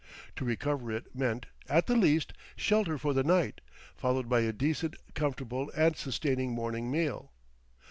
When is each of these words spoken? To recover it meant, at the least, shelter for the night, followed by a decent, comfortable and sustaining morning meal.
To 0.37 0.45
recover 0.45 0.91
it 0.91 1.13
meant, 1.15 1.45
at 1.69 1.85
the 1.85 1.95
least, 1.95 2.33
shelter 2.55 2.97
for 2.97 3.13
the 3.13 3.23
night, 3.23 3.61
followed 3.95 4.27
by 4.27 4.39
a 4.39 4.51
decent, 4.51 4.95
comfortable 5.13 5.69
and 5.75 5.95
sustaining 5.95 6.53
morning 6.53 6.89
meal. 6.89 7.31